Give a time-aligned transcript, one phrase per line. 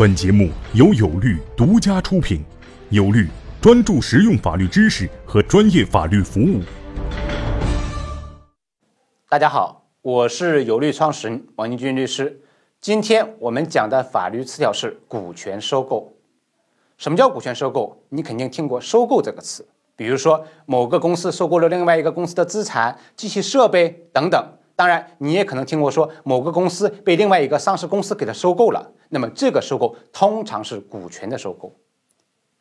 [0.00, 2.42] 本节目由有律独家出品，
[2.88, 3.28] 有律
[3.60, 6.62] 专注实用法律知识和专业法律服务。
[9.28, 12.40] 大家好，我是有律创始人王金军律师。
[12.80, 16.10] 今天我们讲的法律词条是股权收购。
[16.96, 18.02] 什么叫股权收购？
[18.08, 24.42] 你肯定听过“收购”这个词，比如说某个公司收购了另外一个公司的资产、机器设备等等。
[24.80, 31.70] 当然，你也可能听过说某个公司被另外一个上市公司给它收购了，那么这个收购通常是股权的收购。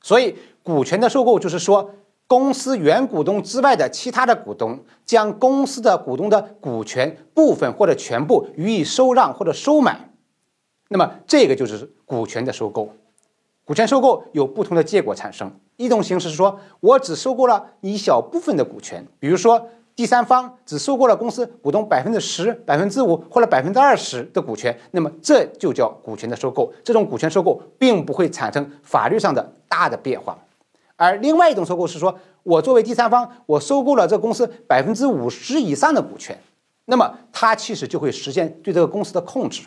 [0.01, 1.91] 所以，股权的收购就是说，
[2.27, 10.09] 公司原股东之外的其他的股东将公司的股东的股权部分或者全部予以收让或者收买，
[10.89, 12.89] 那么这个就是股权的收购。
[13.63, 19.69] 股权收购有不同的结果产生，一种形式是说我只收购了一小部分的股权，比如说。
[19.99, 26.71] 第三方只收购了公司股东百分之十、百分之五或者百分之二十的股权，那么这就叫股权的收购。
[26.85, 30.39] 这种股权收购并不会产生法律上的大的变化。
[30.95, 36.39] 而另外一种收购是说，我作为第三方，我收购了这公司百分之五十以上的股权，
[36.85, 39.63] 那么它其实就会实现对这个公司的控制。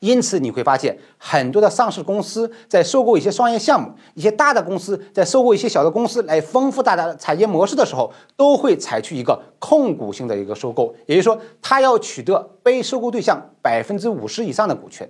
[0.00, 15.08] 因此，你会发现很多的上市公司在收购一些商业项目，一些大的公司在收购一些小的公司来丰富大家的产业模式的时候，都会采取一个控股性的一个收购，也就是说，他要取得被收购对象百分之五十以上的股权。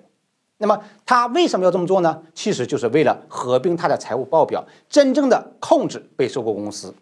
[0.59, 2.23] 那么，他为什么要这么做呢？
[2.35, 6.93] 其实就是为了合并他的财务报表，真正的控制被收购公司。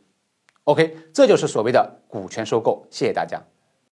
[0.64, 2.86] OK，这就是所谓的股权收购。
[2.90, 3.42] 谢谢大家。